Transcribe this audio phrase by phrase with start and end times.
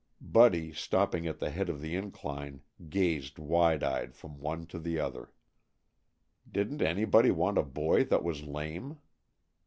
[0.19, 4.99] Buddy, stopping at the head of the incline, gazed, wide eyed from one to the
[4.99, 5.31] other.
[6.51, 8.97] Didn't anybody want a boy that was lame?